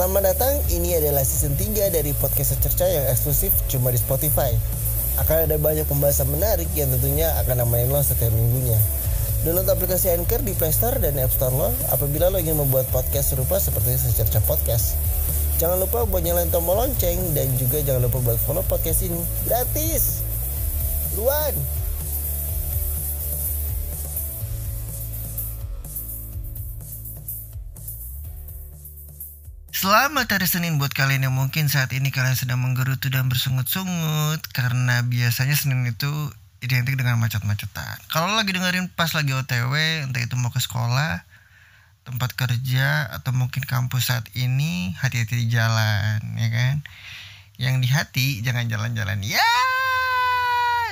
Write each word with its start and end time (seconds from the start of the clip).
Selamat 0.00 0.32
datang, 0.32 0.56
ini 0.72 0.96
adalah 0.96 1.20
season 1.20 1.60
3 1.60 1.92
dari 1.92 2.16
podcast 2.16 2.56
Secerca 2.56 2.88
yang 2.88 3.04
eksklusif 3.12 3.52
cuma 3.68 3.92
di 3.92 4.00
Spotify. 4.00 4.48
Akan 5.20 5.44
ada 5.44 5.60
banyak 5.60 5.84
pembahasan 5.84 6.24
menarik 6.32 6.72
yang 6.72 6.88
tentunya 6.88 7.28
akan 7.44 7.60
nemenin 7.60 7.92
lo 7.92 8.00
setiap 8.00 8.32
minggunya. 8.32 8.80
Download 9.44 9.68
aplikasi 9.68 10.08
Anchor 10.16 10.40
di 10.40 10.56
Play 10.56 10.72
Store 10.72 10.96
dan 11.04 11.20
App 11.20 11.36
Store 11.36 11.52
lo 11.52 11.68
apabila 11.92 12.32
lo 12.32 12.40
ingin 12.40 12.56
membuat 12.56 12.88
podcast 12.88 13.36
serupa 13.36 13.60
seperti 13.60 14.00
Secerca 14.00 14.40
Podcast. 14.40 14.96
Jangan 15.60 15.76
lupa 15.84 16.08
buat 16.08 16.24
nyalain 16.24 16.48
tombol 16.48 16.80
lonceng 16.80 17.20
dan 17.36 17.52
juga 17.60 17.84
jangan 17.84 18.08
lupa 18.08 18.24
buat 18.24 18.40
follow 18.48 18.64
podcast 18.64 19.04
ini. 19.04 19.20
Gratis! 19.44 20.24
Luan! 21.12 21.79
Selamat 29.80 30.28
hari 30.28 30.44
Senin 30.44 30.76
buat 30.76 30.92
kalian 30.92 31.24
yang 31.24 31.32
mungkin 31.32 31.72
saat 31.72 31.88
ini 31.96 32.12
kalian 32.12 32.36
sedang 32.36 32.60
menggerutu 32.60 33.08
dan 33.08 33.32
bersungut-sungut 33.32 34.44
karena 34.52 35.00
biasanya 35.08 35.56
Senin 35.56 35.88
itu 35.88 36.04
identik 36.60 37.00
dengan 37.00 37.16
macet-macetan. 37.16 37.96
Kalau 38.12 38.36
lagi 38.36 38.52
dengerin 38.52 38.92
pas 38.92 39.08
lagi 39.16 39.32
OTW, 39.32 40.04
entah 40.04 40.20
itu 40.20 40.36
mau 40.36 40.52
ke 40.52 40.60
sekolah, 40.60 41.24
tempat 42.04 42.36
kerja 42.36 43.08
atau 43.08 43.32
mungkin 43.32 43.64
kampus 43.64 44.12
saat 44.12 44.28
ini, 44.36 44.92
hati-hati 45.00 45.40
di 45.40 45.46
jalan, 45.48 46.20
ya 46.36 46.48
kan? 46.52 46.84
Yang 47.56 47.74
di 47.80 47.88
hati 47.88 48.26
jangan 48.44 48.68
jalan-jalan. 48.68 49.24
Ya, 49.24 49.48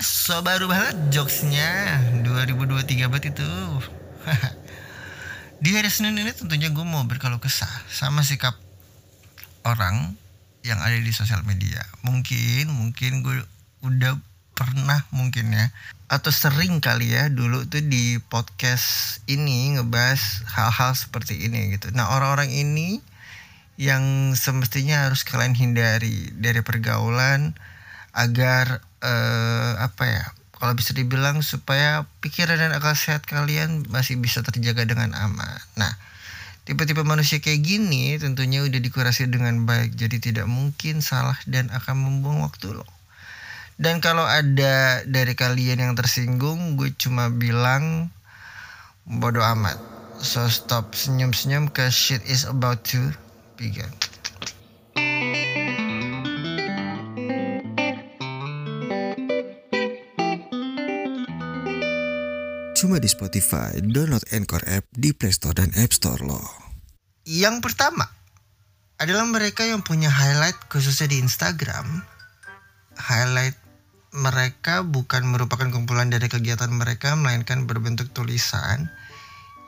so 0.00 0.40
baru 0.40 0.64
banget 0.64 0.96
jokesnya 1.12 2.00
2023 2.24 3.04
banget 3.12 3.36
itu. 3.36 3.52
di 5.68 5.76
hari 5.76 5.92
Senin 5.92 6.16
ini 6.16 6.32
tentunya 6.32 6.72
gue 6.72 6.86
mau 6.88 7.04
berkeluh 7.04 7.36
kesah 7.36 7.84
sama 7.92 8.24
sikap 8.24 8.56
orang 9.68 10.16
yang 10.64 10.80
ada 10.80 10.96
di 10.96 11.12
sosial 11.12 11.44
media. 11.44 11.84
Mungkin 12.04 12.72
mungkin 12.72 13.20
gue 13.20 13.44
udah 13.84 14.16
pernah 14.58 15.06
mungkin 15.14 15.54
ya 15.54 15.70
atau 16.08 16.32
sering 16.34 16.80
kali 16.80 17.14
ya 17.14 17.28
dulu 17.28 17.68
tuh 17.68 17.84
di 17.84 18.16
podcast 18.32 19.20
ini 19.28 19.76
ngebahas 19.76 20.42
hal-hal 20.50 20.96
seperti 20.96 21.46
ini 21.46 21.76
gitu. 21.76 21.92
Nah, 21.92 22.16
orang-orang 22.16 22.48
ini 22.48 22.98
yang 23.78 24.34
semestinya 24.34 25.06
harus 25.06 25.22
kalian 25.22 25.54
hindari 25.54 26.32
dari 26.34 26.64
pergaulan 26.64 27.54
agar 28.16 28.82
eh, 29.04 29.72
apa 29.78 30.04
ya? 30.08 30.24
Kalau 30.58 30.74
bisa 30.74 30.90
dibilang 30.90 31.38
supaya 31.44 32.02
pikiran 32.18 32.58
dan 32.58 32.74
akal 32.74 32.98
sehat 32.98 33.22
kalian 33.22 33.86
masih 33.94 34.18
bisa 34.18 34.42
terjaga 34.42 34.82
dengan 34.82 35.14
aman. 35.14 35.62
Nah, 35.78 35.94
Tipe-tipe 36.68 37.00
manusia 37.00 37.40
kayak 37.40 37.64
gini 37.64 38.20
tentunya 38.20 38.60
udah 38.60 38.76
dikurasi 38.76 39.24
dengan 39.24 39.64
baik 39.64 39.96
jadi 39.96 40.20
tidak 40.20 40.44
mungkin 40.44 41.00
salah 41.00 41.40
dan 41.48 41.72
akan 41.72 41.96
membuang 41.96 42.44
waktu 42.44 42.76
lo. 42.76 42.84
Dan 43.80 44.04
kalau 44.04 44.28
ada 44.28 45.00
dari 45.08 45.32
kalian 45.32 45.80
yang 45.80 45.94
tersinggung, 45.96 46.76
gue 46.76 46.92
cuma 47.00 47.32
bilang 47.32 48.12
bodoh 49.08 49.40
amat. 49.56 49.80
So 50.20 50.44
stop 50.52 50.92
senyum-senyum 50.92 51.72
cause 51.72 51.96
shit 51.96 52.20
is 52.28 52.44
about 52.44 52.84
to 52.92 53.16
begin. 53.56 53.88
Cuma 62.88 63.04
di 63.04 63.12
Spotify, 63.12 63.84
download 63.84 64.24
Anchor 64.32 64.64
app 64.64 64.88
di 64.96 65.12
Play 65.12 65.28
Store 65.28 65.52
dan 65.52 65.68
App 65.76 65.92
Store 65.92 66.24
lo. 66.24 66.40
Yang 67.28 67.60
pertama 67.60 68.08
adalah 68.96 69.28
mereka 69.28 69.60
yang 69.68 69.84
punya 69.84 70.08
highlight 70.08 70.56
khususnya 70.72 71.12
di 71.12 71.20
Instagram. 71.20 71.84
Highlight 72.96 73.60
mereka 74.16 74.88
bukan 74.88 75.28
merupakan 75.28 75.68
kumpulan 75.68 76.08
dari 76.08 76.32
kegiatan 76.32 76.72
mereka 76.72 77.12
melainkan 77.12 77.68
berbentuk 77.68 78.08
tulisan 78.16 78.88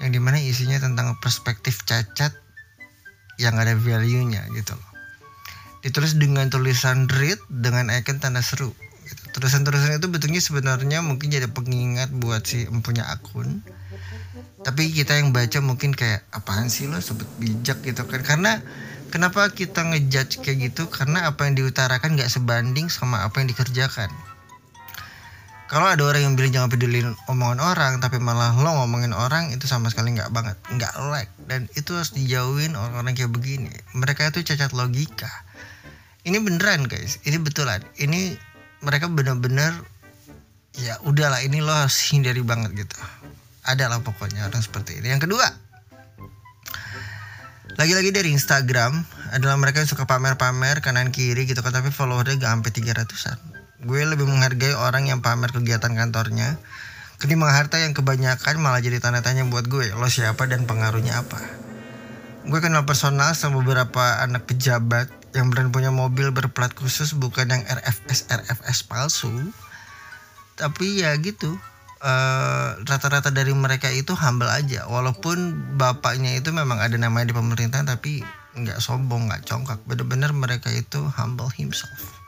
yang 0.01 0.17
di 0.17 0.17
mana 0.17 0.41
isinya 0.41 0.81
tentang 0.81 1.13
perspektif 1.21 1.85
cacat 1.85 2.33
yang 3.37 3.61
ada 3.61 3.77
value-nya 3.77 4.49
gitu 4.57 4.73
loh. 4.73 4.93
Ditulis 5.85 6.17
dengan 6.17 6.49
tulisan 6.49 7.05
read 7.05 7.37
dengan 7.53 7.93
icon 7.93 8.17
tanda 8.17 8.41
seru 8.41 8.73
Tulisan-tulisan 9.41 9.97
itu 9.97 10.07
bentuknya 10.13 10.39
sebenarnya 10.45 11.01
mungkin 11.01 11.33
jadi 11.33 11.49
pengingat 11.49 12.13
buat 12.13 12.45
si 12.45 12.69
empunya 12.69 13.09
akun. 13.09 13.65
Tapi 14.61 14.93
kita 14.93 15.17
yang 15.17 15.33
baca 15.33 15.65
mungkin 15.65 15.97
kayak 15.97 16.29
apaan 16.29 16.69
sih 16.69 16.85
lo 16.85 17.01
sebut 17.01 17.25
bijak 17.41 17.81
gitu 17.81 18.05
kan. 18.05 18.21
Karena 18.21 18.61
kenapa 19.09 19.49
kita 19.49 19.89
ngejudge 19.89 20.45
kayak 20.45 20.71
gitu? 20.71 20.93
Karena 20.93 21.25
apa 21.25 21.49
yang 21.49 21.57
diutarakan 21.57 22.21
gak 22.21 22.29
sebanding 22.29 22.93
sama 22.93 23.25
apa 23.25 23.41
yang 23.41 23.49
dikerjakan. 23.49 24.13
Kalau 25.71 25.87
ada 25.87 26.03
orang 26.03 26.27
yang 26.27 26.35
bilang 26.35 26.51
jangan 26.51 26.69
pedulin 26.75 27.15
omongan 27.31 27.63
orang, 27.63 27.93
tapi 28.03 28.19
malah 28.19 28.51
lo 28.59 28.75
ngomongin 28.83 29.15
orang 29.15 29.55
itu 29.55 29.71
sama 29.71 29.87
sekali 29.87 30.19
nggak 30.19 30.35
banget, 30.35 30.59
nggak 30.67 30.99
like, 31.15 31.31
dan 31.47 31.71
itu 31.79 31.95
harus 31.95 32.11
dijauhin 32.11 32.75
orang-orang 32.75 33.15
kayak 33.15 33.31
begini. 33.31 33.71
Mereka 33.95 34.35
itu 34.35 34.43
cacat 34.43 34.75
logika. 34.75 35.31
Ini 36.27 36.43
beneran 36.43 36.91
guys, 36.91 37.23
ini 37.23 37.39
betulan. 37.39 37.87
Ini 38.03 38.35
mereka 38.81 39.07
bener-bener 39.09 39.73
ya 40.77 40.97
udahlah 41.05 41.45
ini 41.45 41.61
lo 41.61 41.73
harus 41.73 41.99
hindari 42.13 42.41
banget 42.41 42.87
gitu. 42.87 42.97
Ada 43.65 43.93
lah 43.93 44.01
pokoknya 44.01 44.49
orang 44.49 44.65
seperti 44.65 44.99
ini. 44.99 45.13
Yang 45.13 45.29
kedua, 45.29 45.47
lagi-lagi 47.79 48.11
dari 48.11 48.35
Instagram 48.35 48.93
adalah 49.31 49.55
mereka 49.55 49.81
yang 49.81 49.91
suka 49.91 50.05
pamer-pamer 50.05 50.83
kanan 50.83 51.15
kiri 51.15 51.47
gitu 51.47 51.63
kan 51.63 51.71
tapi 51.71 51.95
followernya 51.95 52.43
gak 52.43 52.53
sampai 52.59 52.73
300an 52.75 53.39
gue 53.81 54.01
lebih 54.05 54.27
menghargai 54.27 54.75
orang 54.75 55.07
yang 55.07 55.23
pamer 55.23 55.55
kegiatan 55.55 55.95
kantornya 55.95 56.59
ketimbang 57.23 57.55
harta 57.55 57.79
yang 57.79 57.95
kebanyakan 57.95 58.59
malah 58.59 58.83
jadi 58.83 58.99
tanda 58.99 59.23
tanya 59.23 59.47
buat 59.47 59.71
gue 59.71 59.95
lo 59.95 60.09
siapa 60.11 60.45
dan 60.51 60.67
pengaruhnya 60.67 61.23
apa 61.23 61.41
gue 62.45 62.59
kenal 62.61 62.85
personal 62.85 63.33
sama 63.39 63.63
beberapa 63.63 64.21
anak 64.21 64.51
pejabat 64.51 65.09
yang 65.31 65.51
berani 65.51 65.71
punya 65.71 65.95
mobil 65.95 66.35
berplat 66.35 66.75
khusus 66.75 67.15
bukan 67.15 67.51
yang 67.51 67.63
RFS 67.67 68.27
RFS 68.31 68.87
palsu. 68.87 69.31
Tapi 70.59 71.01
ya 71.01 71.17
gitu 71.23 71.57
rata 72.01 72.81
rata-rata 72.89 73.29
dari 73.29 73.53
mereka 73.53 73.93
itu 73.93 74.17
humble 74.17 74.49
aja. 74.49 74.89
Walaupun 74.89 75.53
bapaknya 75.77 76.35
itu 76.35 76.51
memang 76.51 76.81
ada 76.81 76.97
namanya 76.97 77.31
di 77.31 77.37
pemerintahan 77.37 77.87
tapi 77.87 78.25
nggak 78.57 78.83
sombong 78.83 79.31
nggak 79.31 79.47
congkak. 79.47 79.79
Bener-bener 79.87 80.35
mereka 80.35 80.73
itu 80.73 81.01
humble 81.15 81.53
himself. 81.55 82.19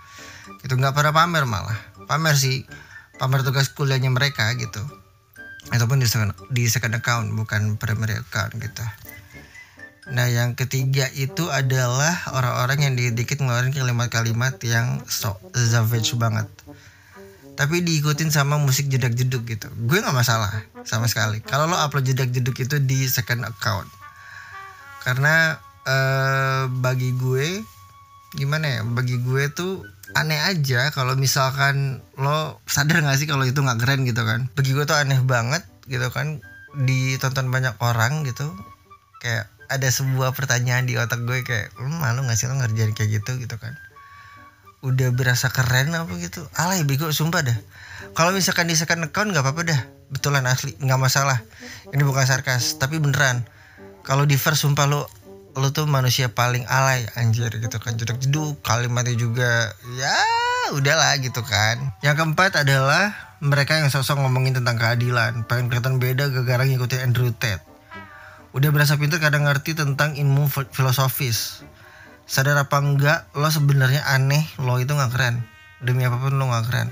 Itu 0.63 0.79
nggak 0.79 0.95
pada 0.95 1.11
pamer 1.11 1.49
malah. 1.49 1.77
Pamer 2.07 2.37
sih 2.39 2.63
pamer 3.19 3.43
tugas 3.43 3.73
kuliahnya 3.73 4.13
mereka 4.13 4.53
gitu. 4.55 4.81
Ataupun 5.71 6.03
di 6.03 6.11
second, 6.11 6.35
di 6.51 6.67
second 6.67 6.99
account 6.99 7.31
bukan 7.39 7.79
primary 7.79 8.19
account 8.19 8.59
gitu 8.59 8.83
nah 10.13 10.29
yang 10.29 10.53
ketiga 10.53 11.09
itu 11.17 11.49
adalah 11.49 12.13
orang-orang 12.37 12.79
yang 12.85 12.95
dikit 13.17 13.41
ngeluarin 13.41 13.73
kalimat-kalimat 13.73 14.61
yang 14.61 15.01
so 15.09 15.41
savage 15.57 16.13
banget. 16.21 16.45
Tapi 17.57 17.85
diikutin 17.85 18.33
sama 18.33 18.57
musik 18.57 18.89
jedak 18.89 19.17
jeduk 19.17 19.45
gitu. 19.49 19.69
Gue 19.89 20.01
nggak 20.01 20.17
masalah 20.17 20.53
sama 20.85 21.09
sekali. 21.09 21.41
Kalau 21.45 21.69
lo 21.69 21.77
upload 21.77 22.05
jedak 22.09 22.33
jeduk 22.33 22.57
itu 22.61 22.77
di 22.81 23.09
second 23.09 23.45
account. 23.45 23.89
Karena 25.05 25.57
eh, 25.89 26.65
bagi 26.69 27.13
gue 27.17 27.65
gimana 28.33 28.65
ya 28.65 28.81
bagi 28.81 29.21
gue 29.21 29.53
tuh 29.53 29.85
aneh 30.17 30.41
aja 30.41 30.89
kalau 30.89 31.13
misalkan 31.21 32.01
lo 32.17 32.65
sadar 32.65 33.05
gak 33.05 33.21
sih 33.21 33.29
kalau 33.29 33.45
itu 33.45 33.61
nggak 33.61 33.81
keren 33.81 34.05
gitu 34.09 34.25
kan? 34.25 34.49
Bagi 34.57 34.73
gue 34.77 34.85
tuh 34.85 34.97
aneh 34.97 35.21
banget 35.25 35.65
gitu 35.89 36.09
kan 36.13 36.41
ditonton 36.77 37.53
banyak 37.53 37.77
orang 37.81 38.25
gitu. 38.25 38.49
Kayak 39.21 39.53
ada 39.73 39.89
sebuah 39.89 40.37
pertanyaan 40.37 40.85
di 40.85 41.01
otak 41.01 41.25
gue 41.25 41.41
kayak 41.43 41.73
hmm, 41.81 42.05
malu 42.05 42.23
gak 42.29 42.37
sih 42.37 42.47
lo 42.47 42.55
ngerjain 42.61 42.93
kayak 42.93 43.23
gitu? 43.23 43.41
Gitu 43.41 43.57
kan. 43.57 43.75
Udah 44.85 45.09
berasa 45.15 45.49
keren 45.49 45.95
apa 45.97 46.13
gitu. 46.21 46.45
Alay 46.59 46.85
bego 46.85 47.09
sumpah 47.09 47.41
dah. 47.41 47.59
Kalau 48.13 48.35
misalkan 48.35 48.69
di 48.69 48.77
second 48.77 49.09
account 49.09 49.33
nggak 49.33 49.43
apa-apa 49.47 49.63
dah. 49.65 49.81
Betulan 50.13 50.45
asli 50.45 50.77
nggak 50.77 51.01
masalah. 51.01 51.41
Ini 51.95 52.03
bukan 52.05 52.29
sarkas 52.29 52.77
tapi 52.77 53.01
beneran. 53.01 53.47
Kalau 54.05 54.29
di 54.29 54.37
first 54.37 54.67
sumpah 54.67 54.85
lo 54.91 55.09
lo 55.53 55.69
tuh 55.71 55.85
manusia 55.85 56.33
paling 56.33 56.69
alay 56.69 57.07
anjir 57.17 57.49
gitu 57.49 57.79
kan. 57.81 57.97
Jeduk 57.97 58.19
jeduk 58.21 58.61
kalimatnya 58.67 59.17
juga 59.17 59.73
ya 59.97 60.19
udahlah 60.77 61.17
gitu 61.23 61.41
kan. 61.47 61.95
Yang 62.05 62.21
keempat 62.21 62.67
adalah 62.67 63.15
mereka 63.39 63.79
yang 63.79 63.89
sosok 63.89 64.19
ngomongin 64.19 64.59
tentang 64.59 64.77
keadilan. 64.77 65.47
Pengen 65.47 65.71
kelihatan 65.71 66.03
beda 66.03 66.29
gara-gara 66.29 66.67
ngikutin 66.67 67.01
Andrew 67.07 67.31
Tate 67.33 67.72
udah 68.53 68.69
berasa 68.73 69.01
pintar 69.01 69.21
kadang 69.21 69.49
ngerti 69.49 69.73
tentang 69.77 70.17
ilmu 70.17 70.49
filosofis. 70.49 71.65
Sadar 72.29 72.57
apa 72.57 72.79
enggak 72.79 73.29
lo 73.37 73.49
sebenarnya 73.49 74.05
aneh 74.09 74.45
lo 74.61 74.77
itu 74.79 74.93
nggak 74.93 75.13
keren. 75.13 75.45
Demi 75.83 76.05
apa 76.05 76.21
pun 76.21 76.37
lo 76.37 76.49
nggak 76.49 76.65
keren. 76.69 76.89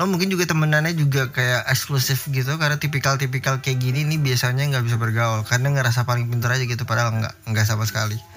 Lo 0.00 0.08
mungkin 0.08 0.32
juga 0.32 0.48
temenannya 0.48 0.96
juga 0.96 1.28
kayak 1.28 1.68
eksklusif 1.68 2.26
gitu 2.32 2.56
karena 2.56 2.80
tipikal-tipikal 2.80 3.60
kayak 3.60 3.78
gini 3.78 4.08
nih 4.08 4.18
biasanya 4.18 4.66
nggak 4.72 4.84
bisa 4.88 4.96
bergaul. 4.96 5.44
Karena 5.44 5.70
ngerasa 5.76 6.08
paling 6.08 6.32
pintar 6.32 6.56
aja 6.56 6.64
gitu 6.64 6.88
padahal 6.88 7.12
nggak 7.20 7.34
nggak 7.52 7.66
sama 7.68 7.84
sekali 7.84 8.31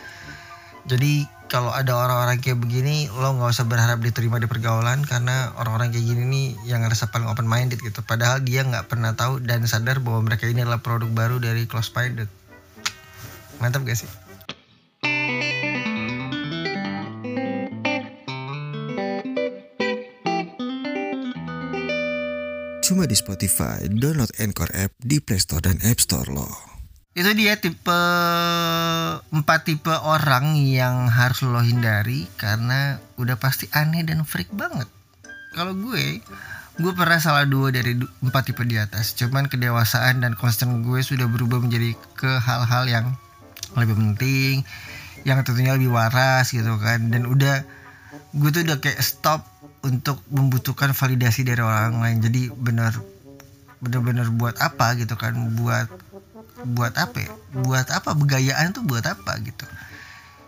jadi 0.86 1.26
kalau 1.46 1.70
ada 1.70 1.94
orang-orang 1.94 2.42
kayak 2.42 2.58
begini 2.58 3.10
lo 3.10 3.34
nggak 3.38 3.54
usah 3.54 3.66
berharap 3.70 4.02
diterima 4.02 4.42
di 4.42 4.50
pergaulan 4.50 5.06
karena 5.06 5.54
orang-orang 5.58 5.94
kayak 5.94 6.06
gini 6.06 6.24
nih 6.26 6.48
yang 6.70 6.82
ngerasa 6.86 7.14
paling 7.14 7.30
open 7.30 7.46
minded 7.46 7.82
gitu. 7.82 8.02
Padahal 8.02 8.42
dia 8.42 8.66
nggak 8.66 8.90
pernah 8.90 9.14
tahu 9.14 9.42
dan 9.42 9.66
sadar 9.66 10.02
bahwa 10.02 10.26
mereka 10.26 10.50
ini 10.50 10.66
adalah 10.66 10.82
produk 10.82 11.10
baru 11.10 11.38
dari 11.38 11.70
close 11.70 11.94
minded. 11.94 12.30
Mantap 13.62 13.86
gak 13.88 13.98
sih? 13.98 14.10
Cuma 22.86 23.10
di 23.10 23.18
Spotify, 23.18 23.90
download 23.90 24.30
Anchor 24.38 24.70
app 24.78 24.94
di 25.02 25.18
Play 25.18 25.42
Store 25.42 25.66
dan 25.66 25.82
App 25.82 25.98
Store 25.98 26.30
loh. 26.30 26.75
Itu 27.16 27.32
dia 27.32 27.56
tipe 27.56 28.00
empat 29.32 29.60
tipe 29.64 29.96
orang 30.04 30.60
yang 30.60 31.08
harus 31.08 31.48
lo 31.48 31.64
hindari 31.64 32.28
karena 32.36 33.00
udah 33.16 33.40
pasti 33.40 33.72
aneh 33.72 34.04
dan 34.04 34.28
freak 34.28 34.52
banget. 34.52 34.92
Kalau 35.56 35.72
gue 35.72 36.20
gue 36.76 36.92
pernah 36.92 37.16
salah 37.24 37.48
dua 37.48 37.72
dari 37.72 37.96
empat 37.96 38.52
tipe 38.52 38.60
di 38.68 38.76
atas. 38.76 39.16
Cuman 39.16 39.48
kedewasaan 39.48 40.28
dan 40.28 40.36
concern 40.36 40.84
gue 40.84 41.00
sudah 41.00 41.32
berubah 41.32 41.64
menjadi 41.64 41.96
ke 42.20 42.36
hal-hal 42.36 42.84
yang 42.92 43.06
lebih 43.80 43.96
penting 43.96 44.68
yang 45.24 45.40
tentunya 45.48 45.72
lebih 45.80 45.96
waras 45.96 46.52
gitu 46.52 46.76
kan. 46.84 47.16
Dan 47.16 47.32
udah 47.32 47.64
gue 48.36 48.50
tuh 48.52 48.68
udah 48.68 48.84
kayak 48.84 49.00
stop 49.00 49.48
untuk 49.88 50.20
membutuhkan 50.28 50.92
validasi 50.92 51.48
dari 51.48 51.64
orang 51.64 52.04
lain. 52.04 52.20
Jadi 52.20 52.52
bener 52.52 52.92
bener-bener 53.80 54.28
buat 54.36 54.60
apa 54.60 55.00
gitu 55.00 55.16
kan? 55.16 55.32
Buat 55.56 55.88
buat 56.66 56.98
apa 56.98 57.18
ya? 57.22 57.32
buat 57.56 57.88
apa? 57.94 58.12
Begayaan 58.18 58.76
tuh 58.76 58.84
buat 58.84 59.06
apa 59.06 59.38
gitu? 59.42 59.66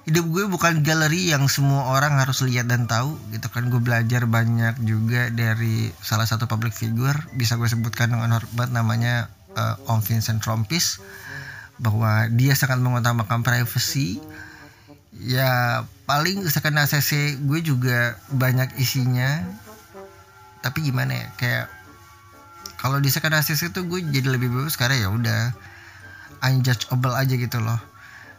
Hidup 0.08 0.26
gue 0.32 0.44
bukan 0.48 0.88
galeri 0.88 1.36
yang 1.36 1.44
semua 1.52 1.92
orang 1.92 2.16
harus 2.16 2.40
lihat 2.44 2.72
dan 2.72 2.88
tahu 2.88 3.20
gitu 3.36 3.48
kan. 3.52 3.68
Gue 3.68 3.84
belajar 3.84 4.24
banyak 4.24 4.80
juga 4.84 5.28
dari 5.32 5.92
salah 6.00 6.24
satu 6.24 6.48
public 6.48 6.72
figure 6.72 7.16
bisa 7.36 7.60
gue 7.60 7.68
sebutkan 7.68 8.16
dengan 8.16 8.40
hormat 8.40 8.72
namanya 8.72 9.28
eh, 9.56 9.92
Om 9.92 10.00
Vincent 10.00 10.40
Trompis 10.40 11.04
bahwa 11.78 12.26
dia 12.34 12.56
sangat 12.56 12.80
mengutamakan 12.80 13.44
privacy. 13.44 14.24
Ya 15.18 15.84
paling 16.08 16.46
second 16.48 16.78
ACC 16.78 17.42
gue 17.44 17.60
juga 17.60 18.16
banyak 18.32 18.80
isinya. 18.80 19.44
Tapi 20.64 20.88
gimana 20.88 21.14
ya 21.14 21.28
kayak 21.36 21.66
kalau 22.78 23.02
di 23.02 23.10
second 23.10 23.34
ACC 23.34 23.74
itu 23.74 23.82
gue 23.90 24.00
jadi 24.08 24.30
lebih 24.30 24.54
bebas 24.54 24.78
karena 24.78 25.04
ya 25.04 25.10
udah 25.10 25.42
unjudgeable 26.44 27.14
aja 27.14 27.36
gitu 27.36 27.60
loh. 27.62 27.80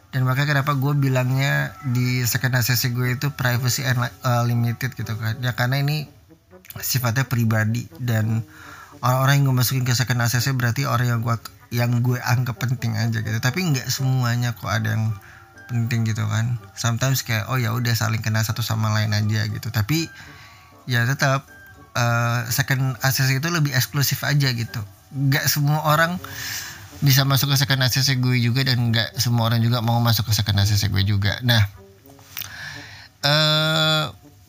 Dan 0.08 0.24
makanya 0.24 0.56
kenapa 0.56 0.72
gue 0.72 0.96
bilangnya 0.96 1.76
di 1.84 2.24
second 2.24 2.56
ACC 2.56 2.96
gue 2.96 3.20
itu 3.20 3.28
privacy 3.36 3.84
and 3.84 4.00
uh, 4.24 4.42
limited 4.48 4.96
gitu 4.96 5.12
kan. 5.20 5.36
Ya 5.44 5.52
karena 5.52 5.84
ini 5.84 6.08
sifatnya 6.80 7.28
pribadi 7.28 7.88
dan 8.00 8.40
orang-orang 9.04 9.34
yang 9.40 9.44
gue 9.52 9.56
masukin 9.60 9.84
ke 9.84 9.92
second 9.92 10.24
ACC 10.24 10.56
berarti 10.56 10.88
orang 10.88 11.06
yang 11.12 11.20
gue 11.20 11.36
yang 11.68 11.92
gue 12.00 12.16
anggap 12.24 12.56
penting 12.56 12.96
aja 12.96 13.20
gitu. 13.20 13.36
Tapi 13.36 13.60
nggak 13.68 13.88
semuanya 13.92 14.56
kok 14.56 14.72
ada 14.72 14.96
yang 14.96 15.12
penting 15.68 16.08
gitu 16.08 16.24
kan. 16.24 16.56
Sometimes 16.72 17.20
kayak 17.20 17.44
oh 17.52 17.60
ya 17.60 17.76
udah 17.76 17.92
saling 17.92 18.24
kenal 18.24 18.40
satu 18.40 18.64
sama 18.64 18.88
lain 18.96 19.12
aja 19.12 19.44
gitu. 19.44 19.68
Tapi 19.68 20.08
ya 20.88 21.04
tetap 21.04 21.44
uh, 21.92 22.48
second 22.48 22.96
ACC 23.04 23.44
itu 23.44 23.48
lebih 23.52 23.76
eksklusif 23.76 24.24
aja 24.24 24.48
gitu. 24.56 24.80
Nggak 25.12 25.44
semua 25.52 25.84
orang 25.84 26.16
bisa 26.98 27.22
masuk 27.22 27.54
ke 27.54 27.56
second 27.62 27.82
ACC 27.86 28.18
gue 28.18 28.42
juga 28.42 28.66
dan 28.66 28.90
nggak 28.90 29.14
semua 29.18 29.46
orang 29.46 29.62
juga 29.62 29.78
mau 29.78 30.02
masuk 30.02 30.30
ke 30.30 30.32
second 30.34 30.58
ACC 30.58 30.90
gue 30.90 31.04
juga. 31.06 31.38
Nah 31.46 31.62
eh 33.22 34.04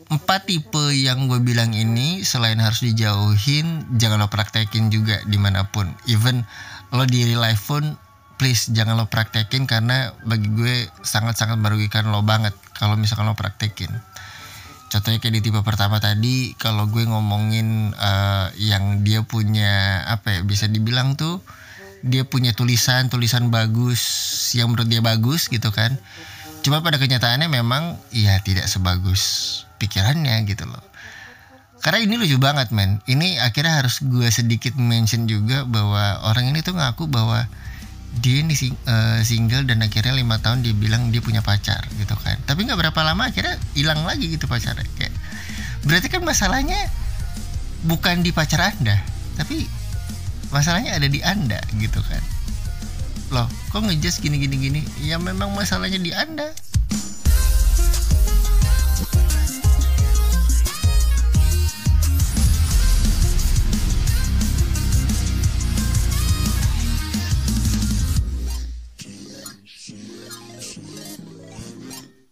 empat 0.09 0.49
tipe 0.49 0.89
yang 0.89 1.29
gue 1.29 1.37
bilang 1.37 1.69
ini 1.77 2.25
selain 2.25 2.57
harus 2.57 2.81
dijauhin 2.81 3.85
jangan 4.01 4.25
lo 4.25 4.29
praktekin 4.33 4.89
juga 4.89 5.21
di 5.29 5.37
mana 5.37 5.69
pun. 5.69 5.93
Even 6.09 6.41
lo 6.89 7.05
di 7.05 7.29
real 7.29 7.45
life 7.45 7.69
pun 7.69 7.93
please 8.41 8.73
jangan 8.73 8.97
lo 8.97 9.05
praktekin 9.05 9.69
karena 9.69 10.17
bagi 10.25 10.49
gue 10.49 10.89
sangat-sangat 11.05 11.61
merugikan 11.61 12.09
lo 12.09 12.25
banget 12.25 12.57
kalau 12.73 12.97
misalkan 12.97 13.29
lo 13.29 13.37
praktekin. 13.37 13.93
Contohnya 14.89 15.21
kayak 15.21 15.37
di 15.37 15.41
tipe 15.45 15.61
pertama 15.61 16.01
tadi 16.01 16.57
kalau 16.57 16.89
gue 16.89 17.05
ngomongin 17.05 17.93
eh, 17.93 18.47
yang 18.57 19.05
dia 19.05 19.21
punya 19.21 20.01
apa 20.09 20.33
ya 20.33 20.41
bisa 20.41 20.65
dibilang 20.65 21.13
tuh 21.13 21.45
dia 22.05 22.23
punya 22.23 22.55
tulisan 22.55 23.07
tulisan 23.11 23.51
bagus 23.51 24.01
yang 24.55 24.71
menurut 24.71 24.87
dia 24.87 25.01
bagus 25.03 25.47
gitu 25.51 25.69
kan. 25.73 25.97
Cuma 26.59 26.83
pada 26.83 26.99
kenyataannya 26.99 27.47
memang 27.47 27.95
ya 28.11 28.39
tidak 28.43 28.67
sebagus 28.67 29.63
pikirannya 29.79 30.43
gitu 30.47 30.67
loh. 30.67 30.83
Karena 31.79 32.03
ini 32.03 32.19
lucu 32.19 32.35
banget 32.35 32.75
men. 32.75 32.99
Ini 33.07 33.39
akhirnya 33.39 33.79
harus 33.79 34.03
gue 34.03 34.27
sedikit 34.27 34.75
mention 34.75 35.31
juga 35.31 35.63
bahwa 35.63 36.27
orang 36.27 36.51
ini 36.51 36.59
tuh 36.59 36.75
ngaku 36.75 37.07
bahwa 37.07 37.47
dia 38.19 38.43
ini 38.43 38.51
sing- 38.51 38.75
eh, 38.83 39.23
single 39.23 39.63
dan 39.63 39.79
akhirnya 39.79 40.11
lima 40.11 40.43
tahun 40.43 40.59
dia 40.65 40.75
bilang 40.75 41.07
dia 41.15 41.23
punya 41.23 41.39
pacar 41.39 41.87
gitu 41.95 42.19
kan. 42.19 42.35
Tapi 42.43 42.67
nggak 42.67 42.75
berapa 42.75 42.99
lama 43.07 43.31
akhirnya 43.31 43.55
hilang 43.79 44.03
lagi 44.03 44.27
gitu 44.27 44.51
pacarnya. 44.51 44.83
Kayak 44.99 45.15
berarti 45.87 46.07
kan 46.11 46.21
masalahnya 46.27 46.75
bukan 47.87 48.19
di 48.19 48.35
pacar 48.35 48.75
anda 48.75 48.99
tapi 49.39 49.63
masalahnya 50.49 50.97
ada 50.97 51.07
di 51.09 51.21
anda 51.21 51.59
gitu 51.77 52.01
kan? 52.05 52.21
Loh 53.29 53.47
kok 53.69 53.85
ngejudge 53.85 54.25
gini 54.25 54.41
gini 54.41 54.55
gini? 54.57 54.81
Ya 55.05 55.21
memang 55.21 55.53
masalahnya 55.53 56.01
di 56.01 56.13
anda 56.13 56.53